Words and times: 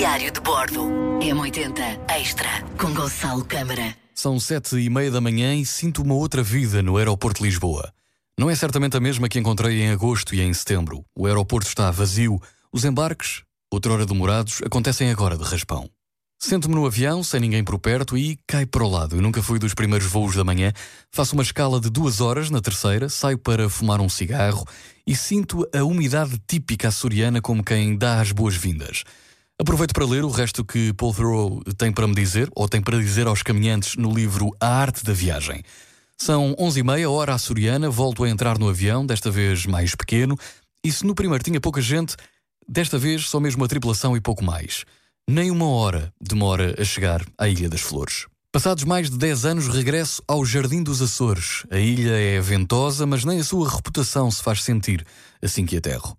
Diário 0.00 0.32
de 0.32 0.40
Bordo. 0.40 0.80
M80 1.20 2.10
Extra 2.18 2.48
com 2.78 2.94
Gonçalo 2.94 3.44
Câmara. 3.44 3.94
São 4.14 4.40
sete 4.40 4.76
e 4.76 4.88
meia 4.88 5.10
da 5.10 5.20
manhã 5.20 5.54
e 5.54 5.66
sinto 5.66 6.00
uma 6.00 6.14
outra 6.14 6.42
vida 6.42 6.82
no 6.82 6.96
aeroporto 6.96 7.42
de 7.42 7.46
Lisboa. 7.46 7.92
Não 8.38 8.48
é 8.48 8.54
certamente 8.54 8.96
a 8.96 9.00
mesma 9.00 9.28
que 9.28 9.38
encontrei 9.38 9.82
em 9.82 9.90
agosto 9.90 10.34
e 10.34 10.40
em 10.40 10.54
setembro. 10.54 11.04
O 11.14 11.26
aeroporto 11.26 11.68
está 11.68 11.90
vazio. 11.90 12.40
Os 12.72 12.86
embarques, 12.86 13.42
outrora 13.70 14.06
demorados, 14.06 14.62
acontecem 14.64 15.10
agora 15.10 15.36
de 15.36 15.44
raspão. 15.44 15.86
Sento-me 16.38 16.76
no 16.76 16.86
avião, 16.86 17.22
sem 17.22 17.38
ninguém 17.38 17.62
por 17.62 17.78
perto, 17.78 18.16
e 18.16 18.38
cai 18.46 18.64
para 18.64 18.82
o 18.82 18.88
lado. 18.88 19.16
Eu 19.16 19.20
nunca 19.20 19.42
fui 19.42 19.58
dos 19.58 19.74
primeiros 19.74 20.06
voos 20.06 20.34
da 20.34 20.42
manhã. 20.42 20.72
Faço 21.10 21.34
uma 21.34 21.42
escala 21.42 21.78
de 21.78 21.90
duas 21.90 22.22
horas 22.22 22.48
na 22.48 22.62
terceira, 22.62 23.10
saio 23.10 23.36
para 23.36 23.68
fumar 23.68 24.00
um 24.00 24.08
cigarro 24.08 24.66
e 25.06 25.14
sinto 25.14 25.68
a 25.74 25.84
umidade 25.84 26.40
típica 26.48 26.88
açoriana 26.88 27.42
como 27.42 27.62
quem 27.62 27.98
dá 27.98 28.18
as 28.18 28.32
boas-vindas. 28.32 29.04
Aproveito 29.60 29.92
para 29.92 30.06
ler 30.06 30.24
o 30.24 30.30
resto 30.30 30.64
que 30.64 30.90
Paul 30.94 31.12
Thoreau 31.12 31.62
tem 31.76 31.92
para 31.92 32.08
me 32.08 32.14
dizer, 32.14 32.48
ou 32.56 32.66
tem 32.66 32.80
para 32.80 32.96
dizer 32.96 33.26
aos 33.26 33.42
caminhantes 33.42 33.94
no 33.94 34.10
livro 34.10 34.56
A 34.58 34.66
Arte 34.66 35.04
da 35.04 35.12
Viagem. 35.12 35.62
São 36.16 36.56
onze 36.58 36.80
e 36.80 36.82
meia, 36.82 37.10
hora 37.10 37.34
açoriana, 37.34 37.90
volto 37.90 38.24
a 38.24 38.30
entrar 38.30 38.58
no 38.58 38.70
avião, 38.70 39.04
desta 39.04 39.30
vez 39.30 39.66
mais 39.66 39.94
pequeno, 39.94 40.34
e 40.82 40.90
se 40.90 41.04
no 41.04 41.14
primeiro 41.14 41.44
tinha 41.44 41.60
pouca 41.60 41.82
gente, 41.82 42.16
desta 42.66 42.96
vez 42.96 43.28
só 43.28 43.38
mesmo 43.38 43.62
a 43.62 43.68
tripulação 43.68 44.16
e 44.16 44.20
pouco 44.20 44.42
mais. 44.42 44.86
Nem 45.28 45.50
uma 45.50 45.68
hora 45.68 46.10
demora 46.18 46.74
a 46.80 46.82
chegar 46.82 47.22
à 47.36 47.46
Ilha 47.46 47.68
das 47.68 47.82
Flores. 47.82 48.24
Passados 48.50 48.84
mais 48.84 49.10
de 49.10 49.18
10 49.18 49.44
anos, 49.44 49.68
regresso 49.68 50.22
ao 50.26 50.42
Jardim 50.42 50.82
dos 50.82 51.02
Açores. 51.02 51.66
A 51.70 51.78
ilha 51.78 52.16
é 52.16 52.40
ventosa, 52.40 53.04
mas 53.04 53.26
nem 53.26 53.38
a 53.38 53.44
sua 53.44 53.68
reputação 53.68 54.30
se 54.30 54.42
faz 54.42 54.64
sentir 54.64 55.06
assim 55.42 55.66
que 55.66 55.76
aterro. 55.76 56.16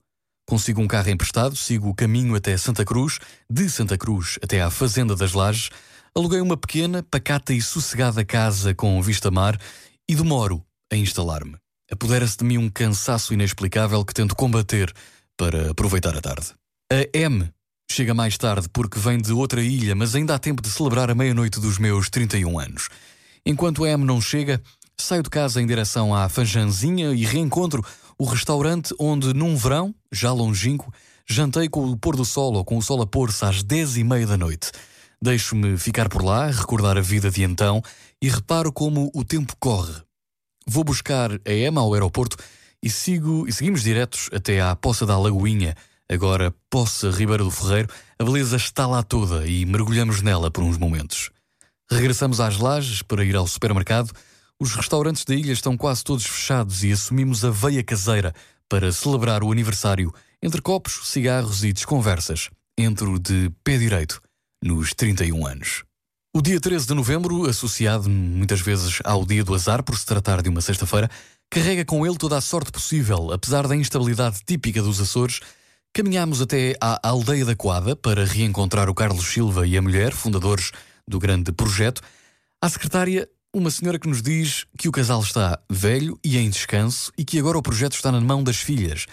Consigo 0.52 0.82
um 0.82 0.86
carro 0.86 1.10
emprestado, 1.10 1.56
sigo 1.56 1.88
o 1.88 1.96
caminho 1.96 2.36
até 2.36 2.58
Santa 2.58 2.84
Cruz, 2.84 3.20
de 3.50 3.70
Santa 3.70 3.98
Cruz 3.98 4.38
até 4.44 4.62
à 4.62 4.70
Fazenda 4.70 5.16
das 5.16 5.32
Lajes, 5.32 5.70
aluguei 6.14 6.42
uma 6.42 6.58
pequena, 6.58 7.02
pacata 7.02 7.54
e 7.54 7.62
sossegada 7.62 8.26
casa 8.26 8.76
com 8.76 9.02
vista-mar 9.02 9.58
e 10.10 10.14
demoro 10.14 10.62
a 10.92 10.98
instalar-me. 10.98 11.56
Apodera-se 11.90 12.36
de 12.36 12.44
mim 12.44 12.58
um 12.58 12.70
cansaço 12.70 13.34
inexplicável 13.34 14.04
que 14.04 14.14
tento 14.14 14.36
combater 14.36 14.92
para 15.38 15.72
aproveitar 15.72 16.18
a 16.18 16.20
tarde. 16.20 16.48
A 16.92 17.18
M 17.18 17.50
Chega 17.90 18.14
mais 18.14 18.38
tarde 18.38 18.68
porque 18.74 19.00
vem 19.00 19.22
de 19.22 19.32
outra 19.32 19.62
ilha, 19.62 19.96
mas 19.96 20.16
ainda 20.16 20.36
há 20.36 20.38
tempo 20.38 20.62
de 20.62 20.68
celebrar 20.68 21.10
a 21.10 21.16
meia-noite 21.16 21.62
dos 21.62 21.78
meus 21.78 22.10
31 22.10 22.60
anos. 22.60 22.90
Enquanto 23.46 23.86
a 23.86 23.90
M 23.90 24.04
não 24.04 24.20
chega, 24.20 24.62
saio 25.00 25.24
de 25.24 25.30
casa 25.30 25.62
em 25.62 25.66
direção 25.66 26.14
à 26.14 26.28
Fanjanzinha 26.28 27.14
e 27.14 27.24
reencontro 27.24 27.82
o 28.20 28.26
restaurante 28.26 28.94
onde, 29.00 29.34
num 29.34 29.56
verão, 29.56 29.96
já 30.12 30.32
longínquo, 30.32 30.92
jantei 31.28 31.70
com 31.70 31.86
o 31.86 31.98
pôr 31.98 32.16
do 32.16 32.26
sol 32.26 32.54
ou 32.54 32.66
com 32.66 32.78
o 32.78 32.82
sol 32.82 33.02
a 33.02 33.08
pôr-se 33.08 33.46
às 33.46 33.64
10 33.64 33.98
e 33.98 34.04
meia 34.04 34.28
da 34.28 34.38
noite. 34.38 34.72
Deixo-me 35.22 35.78
ficar 35.78 36.10
por 36.10 36.24
lá, 36.24 36.48
recordar 36.48 36.98
a 36.98 37.02
vida 37.02 37.30
de 37.30 37.44
então 37.44 37.82
e 38.22 38.28
reparo 38.30 38.72
como 38.72 39.12
o 39.14 39.24
tempo 39.24 39.56
corre. 39.60 39.94
Vou 40.68 40.84
buscar 40.84 41.32
a 41.32 41.54
Emma 41.54 41.82
ao 41.82 41.94
aeroporto 41.94 42.38
e 42.82 42.90
sigo 42.90 43.48
e 43.48 43.54
seguimos 43.54 43.84
diretos 43.84 44.30
até 44.34 44.62
à 44.62 44.76
Poça 44.76 45.06
da 45.06 45.18
Lagoinha, 45.18 45.76
Agora, 46.12 46.54
Poça 46.70 47.10
Ribeiro 47.10 47.46
do 47.46 47.52
Ferreiro, 47.52 47.88
a 48.20 48.24
beleza 48.26 48.58
está 48.58 48.86
lá 48.86 49.02
toda 49.02 49.48
e 49.48 49.66
mergulhamos 49.66 50.22
nela 50.22 50.52
por 50.52 50.62
uns 50.62 50.78
momentos. 50.78 51.32
Regressamos 51.90 52.42
às 52.42 52.58
lajes 52.58 53.02
para 53.02 53.24
ir 53.24 53.34
ao 53.34 53.48
supermercado. 53.48 54.12
Os 54.60 54.74
restaurantes 54.76 55.24
da 55.24 55.34
ilha 55.34 55.54
estão 55.54 55.78
quase 55.78 56.04
todos 56.04 56.26
fechados 56.26 56.84
e 56.84 56.92
assumimos 56.92 57.46
a 57.46 57.50
veia 57.50 57.82
caseira 57.82 58.36
para 58.72 58.90
celebrar 58.94 59.44
o 59.44 59.52
aniversário 59.52 60.14
entre 60.42 60.62
copos, 60.62 61.02
cigarros 61.10 61.62
e 61.66 61.74
desconversas. 61.74 62.50
Entro 62.78 63.20
de 63.20 63.52
pé 63.66 63.78
direito 63.78 64.22
nos 64.64 64.94
31 64.94 65.46
anos. 65.46 65.84
O 66.34 66.42
dia 66.42 66.58
13 66.58 66.88
de 66.88 66.94
novembro, 66.94 67.50
associado 67.50 68.10
muitas 68.10 68.62
vezes 68.62 69.00
ao 69.04 69.26
dia 69.26 69.44
do 69.44 69.54
azar 69.54 69.84
por 69.84 69.98
se 69.98 70.06
tratar 70.06 70.42
de 70.42 70.48
uma 70.48 70.62
sexta-feira, 70.62 71.12
carrega 71.50 71.84
com 71.84 72.06
ele 72.06 72.16
toda 72.16 72.38
a 72.38 72.42
sorte 72.42 72.72
possível, 72.72 73.34
apesar 73.34 73.68
da 73.68 73.76
instabilidade 73.76 74.40
típica 74.46 74.82
dos 74.82 75.02
Açores 75.02 75.42
Caminhámos 75.94 76.42
até 76.42 76.74
à 76.80 77.10
Aldeia 77.10 77.44
da 77.44 77.58
Coada 77.58 77.94
para 77.98 78.24
reencontrar 78.24 78.90
o 78.90 78.96
Carlos 78.96 79.26
Silva 79.26 79.68
e 79.68 79.78
a 79.78 79.82
mulher, 79.82 80.14
fundadores 80.14 80.72
do 81.06 81.20
grande 81.20 81.52
projeto. 81.52 82.02
À 82.62 82.70
secretária, 82.70 83.28
uma 83.54 83.70
senhora 83.70 84.00
que 84.00 84.08
nos 84.08 84.22
diz 84.22 84.66
que 84.78 84.88
o 84.88 84.92
casal 84.92 85.22
está 85.22 85.60
velho 85.70 86.18
e 86.24 86.38
em 86.38 86.50
descanso 86.50 87.12
e 87.18 87.26
que 87.26 87.38
agora 87.38 87.58
o 87.58 87.62
projeto 87.62 87.96
está 87.96 88.10
na 88.12 88.22
mão 88.22 88.42
das 88.42 88.58
filhas. 88.58 89.06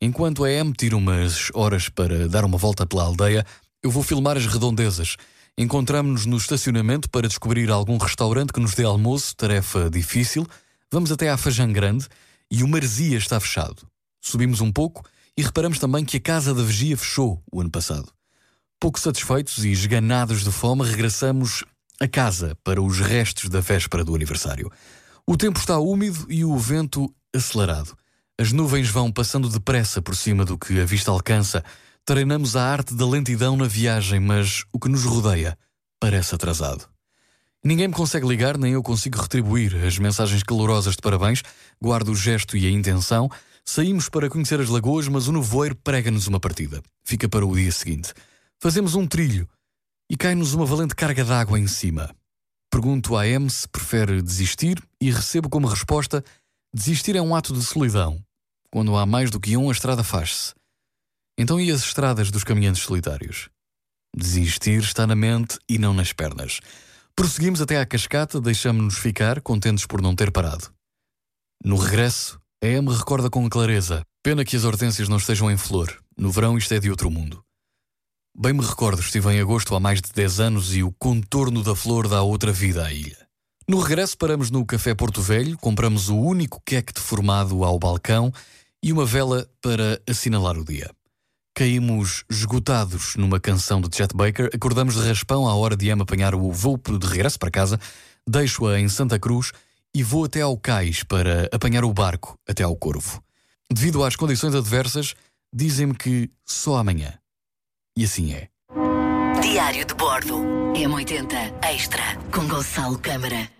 Enquanto 0.00 0.44
a 0.44 0.50
M 0.50 0.72
tira 0.72 0.96
umas 0.96 1.50
horas 1.52 1.90
para 1.90 2.26
dar 2.26 2.44
uma 2.44 2.56
volta 2.56 2.86
pela 2.86 3.04
aldeia, 3.04 3.44
eu 3.82 3.90
vou 3.90 4.02
filmar 4.02 4.38
as 4.38 4.46
redondezas. 4.46 5.16
Encontramos-nos 5.58 6.24
no 6.24 6.38
estacionamento 6.38 7.10
para 7.10 7.28
descobrir 7.28 7.70
algum 7.70 7.98
restaurante 7.98 8.52
que 8.52 8.60
nos 8.60 8.74
dê 8.74 8.84
almoço, 8.84 9.36
tarefa 9.36 9.90
difícil. 9.90 10.46
Vamos 10.90 11.12
até 11.12 11.28
à 11.28 11.36
Fajã 11.36 11.70
Grande 11.70 12.08
e 12.50 12.64
o 12.64 12.68
Marzia 12.68 13.18
está 13.18 13.38
fechado. 13.38 13.86
Subimos 14.22 14.62
um 14.62 14.72
pouco 14.72 15.04
e 15.36 15.42
reparamos 15.42 15.78
também 15.78 16.04
que 16.04 16.16
a 16.16 16.20
Casa 16.20 16.54
da 16.54 16.62
Vigia 16.62 16.96
fechou 16.96 17.42
o 17.52 17.60
ano 17.60 17.70
passado. 17.70 18.10
Pouco 18.80 18.98
satisfeitos 18.98 19.64
e 19.64 19.70
esganados 19.70 20.42
de 20.42 20.50
fome, 20.50 20.82
regressamos 20.82 21.62
a 22.00 22.08
casa 22.08 22.56
para 22.64 22.80
os 22.80 22.98
restos 22.98 23.48
da 23.48 23.60
véspera 23.60 24.04
do 24.04 24.14
aniversário. 24.14 24.70
O 25.26 25.36
tempo 25.36 25.58
está 25.58 25.78
úmido 25.78 26.26
e 26.28 26.44
o 26.44 26.56
vento 26.56 27.12
acelerado. 27.34 27.96
As 28.38 28.52
nuvens 28.52 28.88
vão 28.88 29.12
passando 29.12 29.48
depressa 29.48 30.02
por 30.02 30.16
cima 30.16 30.44
do 30.44 30.58
que 30.58 30.80
a 30.80 30.84
vista 30.84 31.10
alcança. 31.10 31.64
Treinamos 32.04 32.56
a 32.56 32.64
arte 32.64 32.94
da 32.94 33.06
lentidão 33.06 33.56
na 33.56 33.66
viagem, 33.66 34.18
mas 34.18 34.64
o 34.72 34.78
que 34.78 34.88
nos 34.88 35.04
rodeia 35.04 35.56
parece 36.00 36.34
atrasado. 36.34 36.88
Ninguém 37.64 37.86
me 37.86 37.94
consegue 37.94 38.26
ligar, 38.26 38.58
nem 38.58 38.72
eu 38.72 38.82
consigo 38.82 39.20
retribuir 39.20 39.76
as 39.86 39.96
mensagens 39.98 40.42
calorosas 40.42 40.96
de 40.96 41.02
parabéns. 41.02 41.42
Guardo 41.80 42.08
o 42.08 42.16
gesto 42.16 42.56
e 42.56 42.66
a 42.66 42.70
intenção, 42.70 43.30
Saímos 43.64 44.08
para 44.08 44.28
conhecer 44.28 44.60
as 44.60 44.68
lagoas, 44.68 45.06
mas 45.06 45.28
o 45.28 45.32
nevoeiro 45.32 45.76
prega-nos 45.76 46.26
uma 46.26 46.40
partida. 46.40 46.82
Fica 47.04 47.28
para 47.28 47.46
o 47.46 47.54
dia 47.54 47.70
seguinte. 47.70 48.12
Fazemos 48.58 48.94
um 48.94 49.06
trilho 49.06 49.48
e 50.12 50.16
cai-nos 50.16 50.52
uma 50.52 50.66
valente 50.66 50.94
carga 50.94 51.24
d'água 51.24 51.58
em 51.58 51.66
cima. 51.66 52.14
Pergunto 52.70 53.16
à 53.16 53.26
M 53.26 53.48
se 53.48 53.66
prefere 53.66 54.20
desistir 54.20 54.78
e 55.00 55.10
recebo 55.10 55.48
como 55.48 55.66
resposta: 55.66 56.22
desistir 56.72 57.16
é 57.16 57.22
um 57.22 57.34
ato 57.34 57.54
de 57.54 57.62
solidão. 57.62 58.22
Quando 58.70 58.94
há 58.94 59.06
mais 59.06 59.30
do 59.30 59.40
que 59.40 59.56
um, 59.56 59.70
a 59.70 59.72
estrada 59.72 60.04
faz-se. 60.04 60.52
Então 61.38 61.58
e 61.58 61.70
as 61.70 61.80
estradas 61.80 62.30
dos 62.30 62.44
caminhantes 62.44 62.82
solitários? 62.82 63.48
Desistir 64.14 64.80
está 64.80 65.06
na 65.06 65.16
mente 65.16 65.58
e 65.66 65.78
não 65.78 65.94
nas 65.94 66.12
pernas. 66.12 66.60
Prosseguimos 67.16 67.62
até 67.62 67.80
à 67.80 67.86
cascata, 67.86 68.38
deixamos-nos 68.38 68.98
ficar, 68.98 69.40
contentes 69.40 69.86
por 69.86 70.02
não 70.02 70.14
ter 70.14 70.30
parado. 70.30 70.70
No 71.64 71.76
regresso, 71.76 72.38
a 72.62 72.66
M 72.66 72.94
recorda 72.94 73.30
com 73.30 73.48
clareza. 73.48 74.02
Pena 74.22 74.44
que 74.44 74.56
as 74.56 74.64
hortênsias 74.64 75.08
não 75.08 75.16
estejam 75.16 75.50
em 75.50 75.56
flor. 75.56 76.02
No 76.18 76.30
verão 76.30 76.58
isto 76.58 76.74
é 76.74 76.78
de 76.78 76.90
outro 76.90 77.10
mundo. 77.10 77.42
Bem 78.34 78.54
me 78.54 78.64
recordo, 78.64 79.02
estive 79.02 79.30
em 79.30 79.40
agosto 79.40 79.74
há 79.74 79.80
mais 79.80 80.00
de 80.00 80.10
10 80.10 80.40
anos 80.40 80.74
e 80.74 80.82
o 80.82 80.90
contorno 80.90 81.62
da 81.62 81.76
flor 81.76 82.08
dá 82.08 82.22
outra 82.22 82.50
vida 82.50 82.86
à 82.86 82.90
ilha. 82.90 83.28
No 83.68 83.78
regresso 83.78 84.16
paramos 84.16 84.50
no 84.50 84.64
Café 84.64 84.94
Porto 84.94 85.20
Velho, 85.20 85.58
compramos 85.58 86.08
o 86.08 86.16
único 86.16 86.60
queque 86.64 86.94
deformado 86.94 87.62
ao 87.62 87.78
balcão 87.78 88.32
e 88.82 88.90
uma 88.90 89.04
vela 89.04 89.46
para 89.60 90.00
assinalar 90.08 90.56
o 90.56 90.64
dia. 90.64 90.90
Caímos 91.54 92.24
esgotados 92.30 93.16
numa 93.16 93.38
canção 93.38 93.82
de 93.82 93.94
Chet 93.94 94.16
Baker, 94.16 94.48
acordamos 94.54 94.94
de 94.94 95.06
raspão 95.06 95.46
à 95.46 95.54
hora 95.54 95.76
de 95.76 95.90
Emma 95.90 96.04
apanhar 96.04 96.34
o 96.34 96.50
voo 96.50 96.80
de 96.98 97.06
regresso 97.06 97.38
para 97.38 97.50
casa, 97.50 97.78
deixo-a 98.26 98.80
em 98.80 98.88
Santa 98.88 99.18
Cruz 99.18 99.52
e 99.94 100.02
vou 100.02 100.24
até 100.24 100.40
ao 100.40 100.56
cais 100.56 101.02
para 101.02 101.50
apanhar 101.52 101.84
o 101.84 101.92
barco 101.92 102.38
até 102.48 102.62
ao 102.62 102.74
Corvo. 102.74 103.22
Devido 103.70 104.02
às 104.02 104.16
condições 104.16 104.54
adversas, 104.54 105.14
dizem-me 105.54 105.94
que 105.94 106.30
só 106.46 106.78
amanhã. 106.78 107.21
E 107.96 108.04
assim 108.04 108.32
é. 108.32 108.48
Diário 109.42 109.84
de 109.84 109.94
Bordo. 109.94 110.38
M80 110.74 111.52
Extra 111.62 112.02
com 112.32 112.48
Gonçalo 112.48 112.98
Câmara. 112.98 113.50